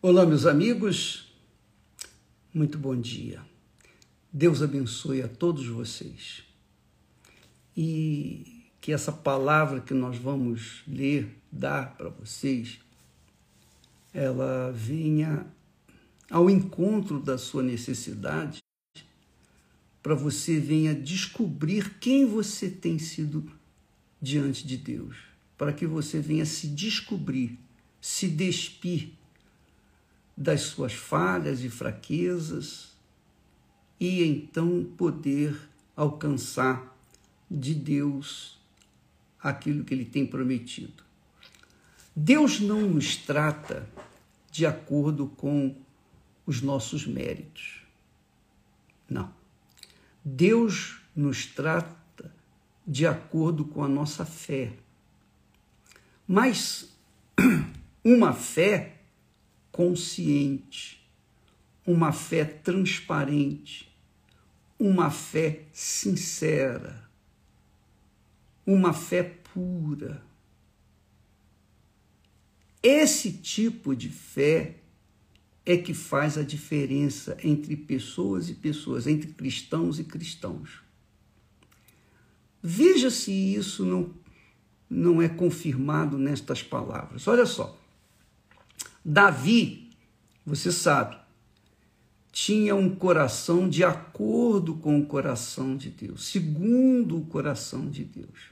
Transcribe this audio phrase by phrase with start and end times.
[0.00, 1.26] Olá, meus amigos,
[2.54, 3.44] muito bom dia.
[4.32, 6.44] Deus abençoe a todos vocês
[7.76, 12.78] e que essa palavra que nós vamos ler, dar para vocês,
[14.14, 15.44] ela venha
[16.30, 18.62] ao encontro da sua necessidade,
[20.00, 23.50] para você venha descobrir quem você tem sido
[24.22, 25.16] diante de Deus,
[25.56, 27.58] para que você venha se descobrir,
[28.00, 29.18] se despir
[30.38, 32.92] das suas falhas e fraquezas
[33.98, 35.58] e então poder
[35.96, 36.96] alcançar
[37.50, 38.56] de Deus
[39.42, 41.02] aquilo que ele tem prometido.
[42.14, 43.88] Deus não nos trata
[44.48, 45.74] de acordo com
[46.46, 47.82] os nossos méritos.
[49.10, 49.34] Não.
[50.24, 52.32] Deus nos trata
[52.86, 54.72] de acordo com a nossa fé.
[56.28, 56.96] Mas
[58.04, 58.97] uma fé
[59.78, 61.08] consciente,
[61.86, 63.96] uma fé transparente,
[64.76, 67.08] uma fé sincera,
[68.66, 70.20] uma fé pura.
[72.82, 74.78] Esse tipo de fé
[75.64, 80.82] é que faz a diferença entre pessoas e pessoas, entre cristãos e cristãos.
[82.60, 84.12] Veja se isso não,
[84.90, 87.28] não é confirmado nestas palavras.
[87.28, 87.78] Olha só.
[89.10, 89.88] Davi,
[90.44, 91.16] você sabe,
[92.30, 98.50] tinha um coração de acordo com o coração de Deus, segundo o coração de Deus.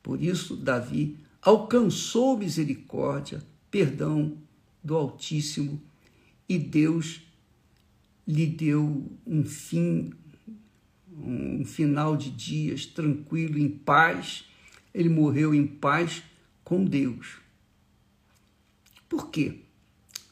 [0.00, 4.38] Por isso, Davi alcançou misericórdia, perdão
[4.80, 5.82] do Altíssimo
[6.48, 7.20] e Deus
[8.28, 10.12] lhe deu um fim,
[11.10, 14.44] um final de dias tranquilo, em paz.
[14.94, 16.22] Ele morreu em paz
[16.62, 17.44] com Deus.
[19.08, 19.60] Por quê?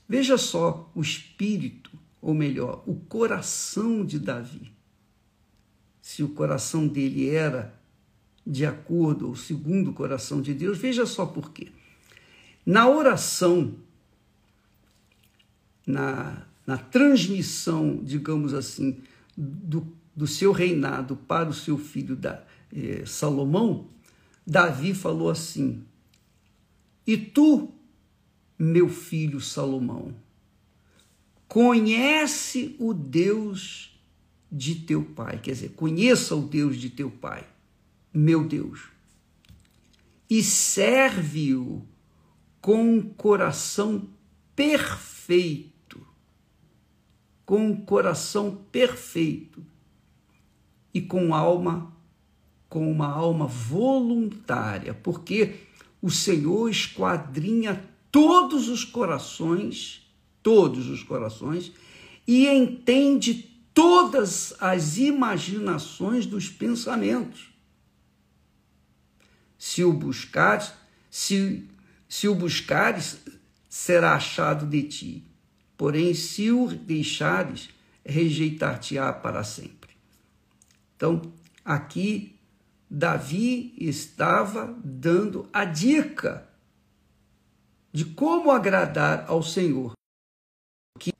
[0.08, 4.72] Veja só o espírito, ou melhor, o coração de Davi.
[6.00, 7.74] Se o coração dele era
[8.46, 11.68] de acordo ou segundo o coração de Deus, veja só por quê.
[12.64, 13.74] Na oração,
[15.86, 18.98] na, na transmissão, digamos assim,
[19.36, 22.42] do, do seu reinado para o seu filho da,
[22.74, 23.88] eh, Salomão,
[24.46, 25.84] Davi falou assim:
[27.06, 27.73] E tu,
[28.64, 30.14] meu filho Salomão,
[31.46, 34.00] conhece o Deus
[34.50, 37.46] de teu pai, quer dizer, conheça o Deus de teu pai,
[38.12, 38.88] meu Deus,
[40.30, 41.86] e serve-o
[42.60, 44.08] com um coração
[44.56, 46.06] perfeito,
[47.44, 49.62] com um coração perfeito
[50.92, 51.94] e com alma,
[52.68, 55.56] com uma alma voluntária, porque
[56.00, 60.08] o Senhor esquadrinha todos os corações,
[60.40, 61.72] todos os corações,
[62.24, 63.34] e entende
[63.74, 67.48] todas as imaginações dos pensamentos.
[69.58, 70.72] Se o buscares,
[71.10, 71.68] se,
[72.08, 73.18] se o buscares,
[73.68, 75.24] será achado de ti.
[75.76, 77.68] Porém, se o deixares,
[78.06, 79.90] rejeitar-te-á para sempre.
[80.96, 81.20] Então,
[81.64, 82.36] aqui,
[82.88, 86.53] Davi estava dando a dica
[87.94, 89.92] de como agradar ao Senhor.
[90.98, 91.12] Que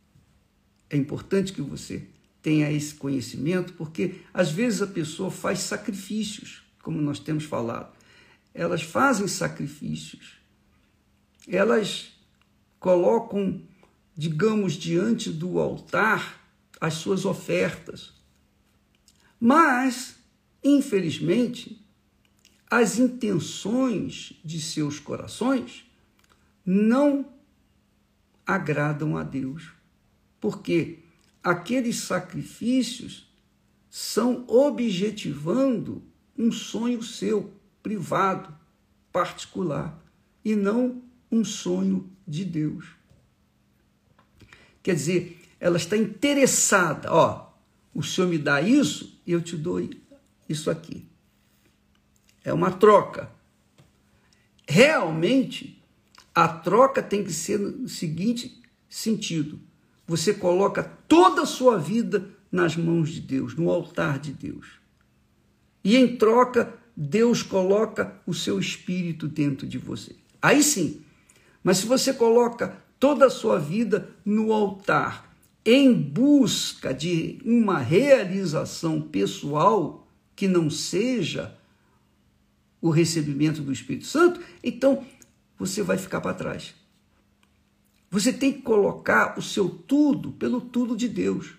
[0.91, 2.09] é importante que você
[2.43, 7.97] tenha esse conhecimento, porque às vezes a pessoa faz sacrifícios, como nós temos falado.
[8.53, 10.33] Elas fazem sacrifícios.
[11.47, 12.13] Elas
[12.81, 13.63] colocam,
[14.17, 16.45] digamos, diante do altar
[16.81, 18.13] as suas ofertas.
[19.39, 20.17] Mas,
[20.63, 21.81] infelizmente,
[22.69, 25.85] as intenções de seus corações
[26.65, 27.33] não
[28.47, 29.73] agradam a Deus,
[30.41, 31.01] porque
[31.43, 33.33] aqueles sacrifícios
[33.91, 36.03] são objetivando
[36.37, 37.53] um sonho seu,
[37.83, 38.55] privado,
[39.13, 40.03] particular,
[40.45, 42.87] e não um sonho de Deus.
[44.83, 47.53] Quer dizer, ela está interessada, ó,
[47.95, 49.81] o Senhor me dá isso eu te dou
[50.49, 51.09] isso aqui.
[52.43, 53.31] É uma troca.
[54.69, 55.74] Realmente,
[56.35, 59.61] a troca tem que ser no seguinte sentido:
[60.07, 64.79] você coloca toda a sua vida nas mãos de Deus, no altar de Deus.
[65.83, 70.17] E em troca, Deus coloca o seu espírito dentro de você.
[70.41, 71.03] Aí sim.
[71.63, 75.35] Mas se você coloca toda a sua vida no altar,
[75.65, 81.57] em busca de uma realização pessoal que não seja
[82.81, 85.05] o recebimento do Espírito Santo, então
[85.59, 86.75] você vai ficar para trás.
[88.11, 91.55] Você tem que colocar o seu tudo pelo tudo de Deus.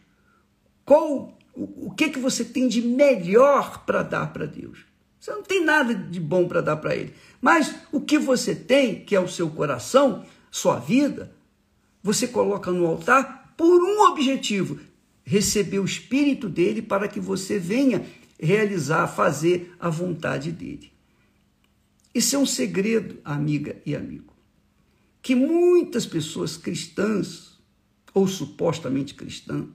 [0.86, 4.86] Qual o, o que que você tem de melhor para dar para Deus?
[5.19, 7.13] Você não tem nada de bom para dar para ele.
[7.42, 11.33] Mas o que você tem, que é o seu coração, sua vida,
[12.01, 14.80] você coloca no altar por um objetivo:
[15.24, 18.06] receber o espírito dele para que você venha
[18.39, 20.94] realizar, fazer a vontade dele.
[22.15, 24.35] Isso é um segredo, amiga e amigo
[25.25, 27.57] que muitas pessoas cristãs,
[28.13, 29.65] ou supostamente cristãs,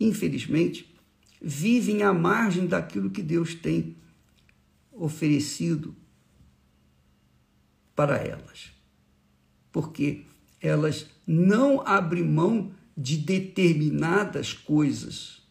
[0.00, 0.92] infelizmente,
[1.40, 3.96] vivem à margem daquilo que Deus tem
[4.90, 5.94] oferecido
[7.94, 8.72] para elas.
[9.70, 10.24] Porque
[10.60, 15.46] elas não abrem mão de determinadas coisas.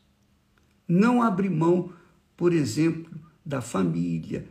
[0.85, 1.93] Não abrem mão,
[2.35, 4.45] por exemplo, da família,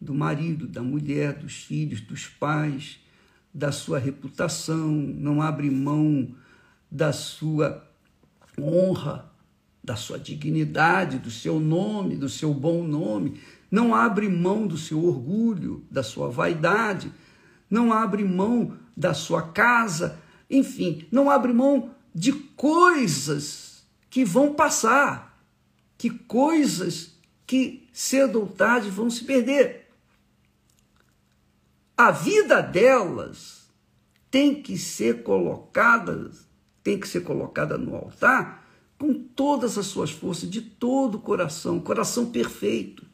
[0.00, 3.00] do marido, da mulher, dos filhos, dos pais,
[3.52, 6.34] da sua reputação, não abre mão
[6.90, 7.84] da sua
[8.58, 9.30] honra,
[9.82, 13.40] da sua dignidade, do seu nome, do seu bom nome,
[13.70, 17.12] não abre mão do seu orgulho, da sua vaidade,
[17.68, 20.18] não abre mão da sua casa,
[20.50, 25.42] enfim, não abre mão de coisas que vão passar,
[25.96, 27.14] que coisas
[27.46, 29.77] que cedo ou tarde vão se perder
[31.98, 33.68] a vida delas
[34.30, 36.30] tem que ser colocada,
[36.80, 38.64] tem que ser colocada no altar
[38.96, 43.04] com todas as suas forças, de todo o coração, coração perfeito.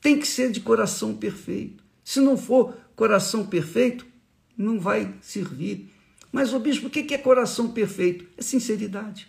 [0.00, 1.82] Tem que ser de coração perfeito.
[2.04, 4.06] Se não for coração perfeito,
[4.56, 5.92] não vai servir.
[6.30, 8.26] Mas, o bispo, o que é coração perfeito?
[8.36, 9.28] É sinceridade.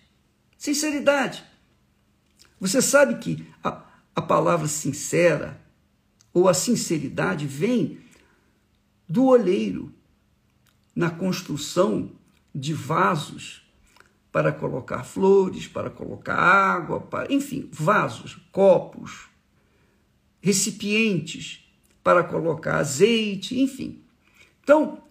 [0.58, 1.44] Sinceridade.
[2.60, 3.84] Você sabe que a,
[4.16, 5.60] a palavra sincera
[6.32, 8.01] ou a sinceridade vem
[9.12, 9.94] do olheiro
[10.96, 12.12] na construção
[12.56, 13.62] de vasos
[14.32, 19.28] para colocar flores, para colocar água, para, enfim, vasos, copos,
[20.40, 21.70] recipientes
[22.02, 24.02] para colocar azeite, enfim.
[24.64, 25.04] Então,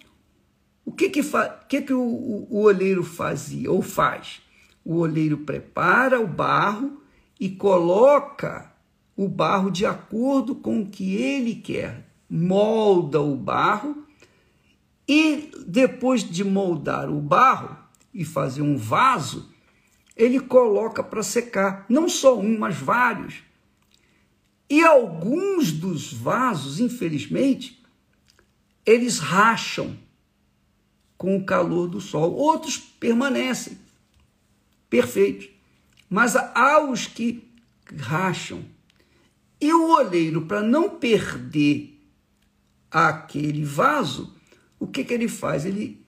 [0.82, 1.20] o que que,
[1.68, 4.40] que, que o, o, o olheiro fazia ou faz?
[4.82, 7.02] O olheiro prepara o barro
[7.38, 8.72] e coloca
[9.14, 14.06] o barro de acordo com o que ele quer molda o barro
[15.08, 17.76] e depois de moldar o barro
[18.14, 19.52] e fazer um vaso,
[20.16, 23.42] ele coloca para secar, não só um, mas vários.
[24.68, 27.82] E alguns dos vasos, infelizmente,
[28.86, 29.96] eles racham
[31.18, 33.78] com o calor do sol, outros permanecem
[34.88, 35.48] perfeitos.
[36.08, 37.48] Mas há os que
[37.96, 38.64] racham.
[39.60, 41.89] E o oleiro, para não perder
[42.90, 44.34] aquele vaso,
[44.78, 45.64] o que, que ele faz?
[45.64, 46.04] Ele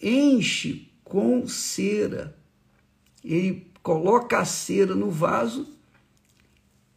[0.00, 2.36] enche com cera.
[3.22, 5.68] Ele coloca a cera no vaso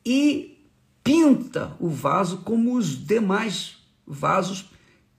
[0.05, 0.57] e
[1.03, 4.69] pinta o vaso como os demais vasos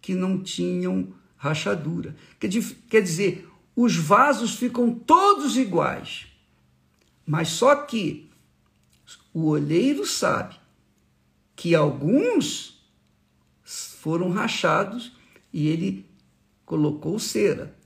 [0.00, 2.16] que não tinham rachadura.
[2.40, 6.26] Quer dizer, os vasos ficam todos iguais,
[7.26, 8.28] mas só que
[9.32, 10.56] o olheiro sabe
[11.54, 12.77] que alguns
[14.00, 15.12] foram rachados
[15.52, 16.06] e ele
[16.64, 17.76] colocou cera.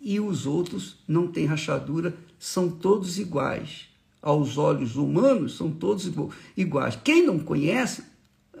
[0.00, 3.88] E os outros não têm rachadura, são todos iguais.
[4.22, 6.10] Aos olhos humanos, são todos
[6.56, 6.98] iguais.
[7.02, 8.02] Quem não conhece,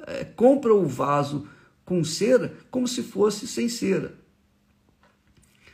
[0.06, 1.46] é, compra o vaso
[1.84, 4.16] com cera como se fosse sem cera.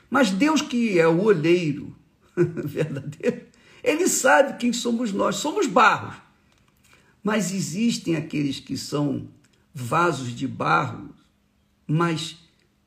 [0.09, 1.95] Mas Deus, que é o olheiro
[2.35, 3.47] verdadeiro,
[3.83, 6.17] ele sabe quem somos nós, somos barros.
[7.23, 9.29] Mas existem aqueles que são
[9.75, 11.11] vasos de barro
[11.87, 12.37] mas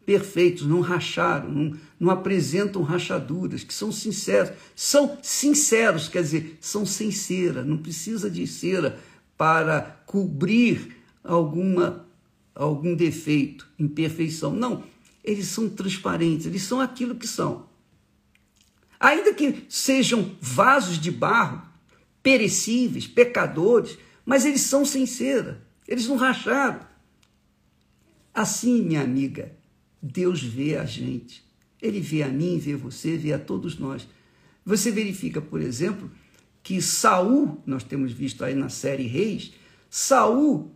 [0.06, 4.52] perfeitos, não racharam, não, não apresentam rachaduras, que são sinceros.
[4.76, 9.00] São sinceros, quer dizer, são sem cera, não precisa de cera
[9.38, 12.08] para cobrir alguma
[12.56, 14.52] algum defeito, imperfeição.
[14.52, 14.84] Não,
[15.24, 17.70] eles são transparentes, eles são aquilo que são.
[19.00, 21.62] Ainda que sejam vasos de barro,
[22.22, 26.82] perecíveis, pecadores, mas eles são sem cera, eles não racharam.
[28.34, 29.52] Assim, minha amiga,
[30.02, 31.44] Deus vê a gente.
[31.82, 34.08] Ele vê a mim, vê você, vê a todos nós.
[34.66, 36.12] Você verifica, por exemplo,
[36.62, 39.54] que Saul, nós temos visto aí na série Reis,
[39.90, 40.72] Saul,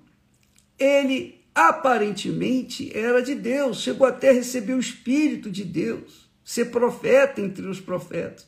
[0.79, 7.41] ele aparentemente era de Deus, chegou até a receber o espírito de Deus, ser profeta
[7.41, 8.47] entre os profetas.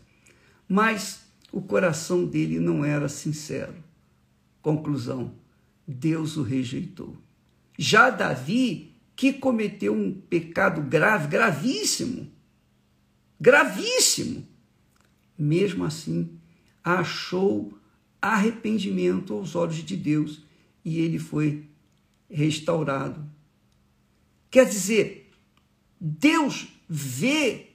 [0.67, 1.21] Mas
[1.51, 3.75] o coração dele não era sincero.
[4.61, 5.35] Conclusão:
[5.87, 7.15] Deus o rejeitou.
[7.77, 12.31] Já Davi que cometeu um pecado grave, gravíssimo,
[13.39, 14.45] gravíssimo,
[15.37, 16.37] mesmo assim
[16.83, 17.73] achou
[18.21, 20.41] arrependimento aos olhos de Deus
[20.83, 21.67] e ele foi
[22.29, 23.25] restaurado.
[24.51, 25.31] Quer dizer,
[25.99, 27.71] Deus vê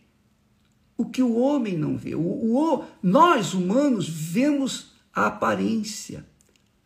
[0.96, 2.14] o que o homem não vê.
[2.14, 6.26] O, o, nós, humanos, vemos a aparência,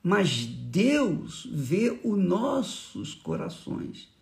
[0.02, 4.13] mas Deus vê os nossos corações.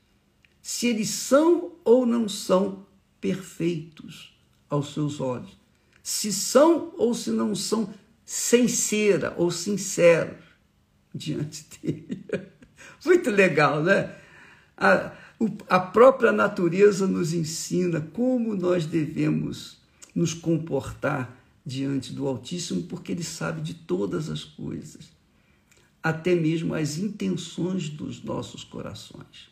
[0.63, 2.87] Se eles são ou não são
[3.21, 4.35] perfeitos
[4.71, 5.61] aos seus olhos.
[6.03, 7.93] Se são ou se não são
[8.25, 10.43] sincera ou sinceros
[11.15, 12.25] diante dele.
[13.05, 14.15] Muito legal, né?
[14.77, 15.13] A,
[15.69, 19.79] a própria natureza nos ensina como nós devemos
[20.15, 25.11] nos comportar diante do Altíssimo, porque ele sabe de todas as coisas
[26.03, 29.52] até mesmo as intenções dos nossos corações.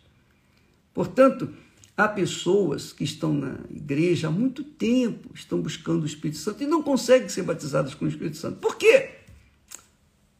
[0.92, 1.52] Portanto,
[1.96, 6.66] há pessoas que estão na igreja há muito tempo, estão buscando o Espírito Santo e
[6.66, 8.58] não conseguem ser batizadas com o Espírito Santo.
[8.58, 9.10] Por quê?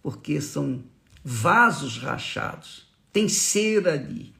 [0.03, 0.83] Porque são
[1.23, 4.33] vasos rachados, tem cera ali.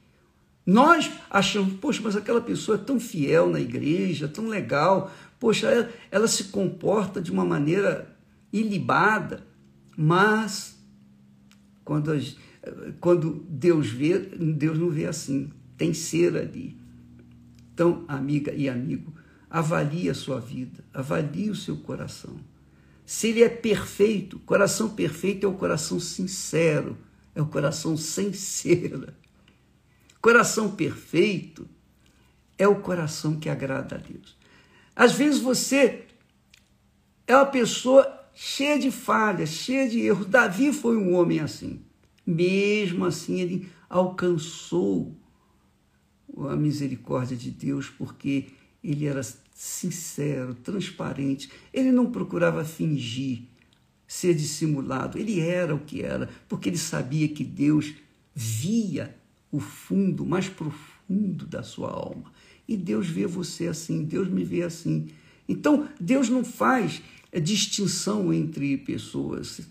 [0.65, 5.89] Nós achamos, poxa, mas aquela pessoa é tão fiel na igreja, tão legal, poxa, ela,
[6.11, 8.15] ela se comporta de uma maneira
[8.53, 9.45] ilibada,
[9.97, 10.77] mas
[11.83, 12.11] quando,
[12.99, 15.51] quando Deus vê, Deus não vê assim,
[15.81, 16.77] tem ser ali.
[17.73, 19.11] Então, amiga e amigo,
[19.49, 22.39] avalie a sua vida, avalie o seu coração.
[23.03, 26.95] Se ele é perfeito, coração perfeito é o coração sincero,
[27.33, 29.17] é o coração sem cera.
[30.21, 31.67] Coração perfeito
[32.59, 34.37] é o coração que agrada a Deus.
[34.95, 36.05] Às vezes você
[37.25, 40.27] é uma pessoa cheia de falhas, cheia de erros.
[40.27, 41.81] Davi foi um homem assim.
[42.23, 45.19] Mesmo assim, ele alcançou
[46.49, 48.47] a misericórdia de Deus porque
[48.83, 49.21] ele era
[49.53, 51.51] sincero, transparente.
[51.73, 53.43] Ele não procurava fingir,
[54.07, 55.17] ser dissimulado.
[55.17, 57.93] Ele era o que era, porque ele sabia que Deus
[58.33, 59.15] via
[59.51, 62.31] o fundo mais profundo da sua alma.
[62.67, 65.09] E Deus vê você assim, Deus me vê assim.
[65.47, 69.61] Então, Deus não faz é distinção entre pessoas.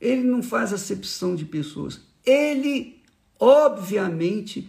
[0.00, 2.00] Ele não faz acepção de pessoas.
[2.26, 3.00] Ele,
[3.38, 4.68] obviamente,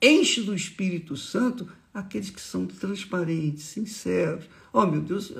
[0.00, 4.44] enche do Espírito Santo aqueles que são transparentes, sinceros.
[4.72, 5.32] Oh, meu Deus,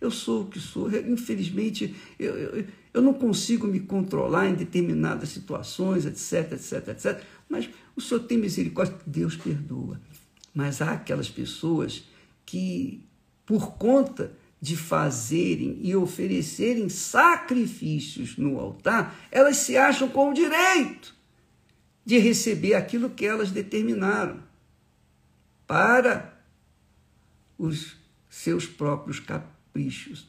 [0.00, 0.88] eu sou o que sou.
[0.90, 7.22] Infelizmente, eu, eu, eu não consigo me controlar em determinadas situações, etc, etc, etc.
[7.48, 10.00] Mas o Senhor tem misericórdia, Deus perdoa.
[10.54, 12.04] Mas há aquelas pessoas
[12.46, 13.04] que,
[13.44, 21.14] por conta de fazerem e oferecerem sacrifícios no altar, elas se acham com o direito
[22.04, 24.42] de receber aquilo que elas determinaram
[25.66, 26.38] para
[27.58, 27.96] os
[28.28, 30.28] seus próprios caprichos.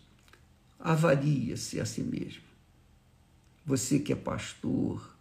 [0.80, 2.44] Avalia-se a si mesmo.
[3.66, 5.16] Você que é pastor,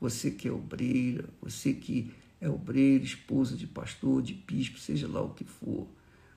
[0.00, 5.22] você que é obreira, você que é obreira, esposa de pastor, de bispo, seja lá
[5.22, 5.88] o que for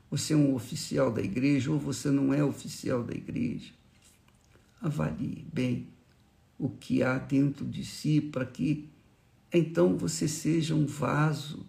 [0.10, 3.74] você é um oficial da igreja ou você não é oficial da igreja.
[4.82, 5.88] Avalie bem
[6.58, 8.88] o que há dentro de si para que
[9.58, 11.66] então você seja um vaso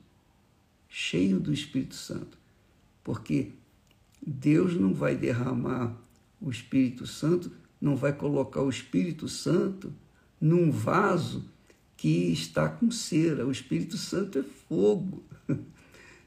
[0.89, 2.39] cheio do Espírito Santo.
[3.05, 3.53] Porque
[4.27, 5.97] Deus não vai derramar
[6.41, 7.51] o Espírito Santo,
[7.81, 9.93] não vai colocar o Espírito Santo
[10.41, 11.45] num vaso
[11.97, 13.47] que está com cera.
[13.47, 15.23] O Espírito Santo é fogo.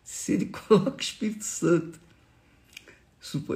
[0.09, 1.99] se ele coloca o Espírito Santo.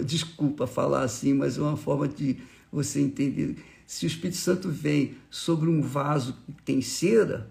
[0.05, 2.37] Desculpa falar assim, mas é uma forma de
[2.71, 3.55] você entender.
[3.87, 7.49] Se o Espírito Santo vem sobre um vaso que tem cera,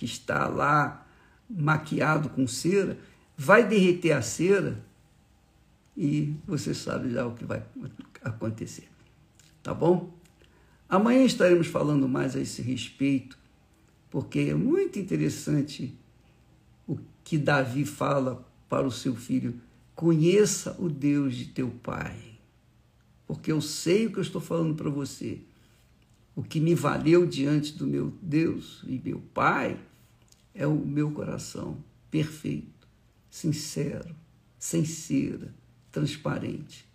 [0.00, 1.06] que está lá
[1.46, 2.98] maquiado com cera,
[3.36, 4.82] vai derreter a cera
[5.94, 7.62] e você sabe já o que vai
[8.22, 8.88] acontecer.
[9.62, 10.10] Tá bom?
[10.88, 13.38] Amanhã estaremos falando mais a esse respeito,
[14.08, 15.94] porque é muito interessante
[16.88, 19.60] o que Davi fala para o seu filho:
[19.94, 22.16] conheça o Deus de teu pai,
[23.26, 25.42] porque eu sei o que eu estou falando para você.
[26.34, 29.78] O que me valeu diante do meu Deus e meu Pai
[30.54, 32.88] é o meu coração perfeito,
[33.30, 34.14] sincero,
[34.58, 35.54] sem cera,
[35.90, 36.86] transparente,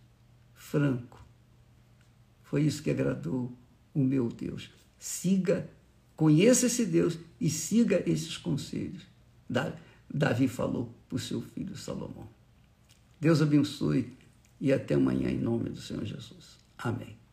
[0.53, 1.23] franco.
[2.43, 3.51] Foi isso que agradou
[3.93, 4.71] o meu Deus.
[4.97, 5.69] Siga,
[6.15, 9.03] conheça esse Deus e siga esses conselhos.
[10.13, 12.27] Davi falou para o seu filho Salomão.
[13.19, 14.13] Deus abençoe
[14.59, 16.57] e até amanhã em nome do Senhor Jesus.
[16.77, 17.25] Amém.